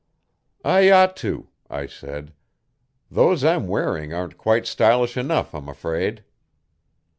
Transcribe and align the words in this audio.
'I 0.65 0.89
ought 0.89 1.15
to,' 1.15 1.49
I 1.69 1.85
said. 1.85 2.33
'Those 3.11 3.43
I'm 3.43 3.67
wearing 3.67 4.15
aren't 4.15 4.35
quite 4.35 4.65
stylish 4.65 5.15
enough, 5.15 5.53
I'm 5.53 5.69
afraid.' 5.69 6.23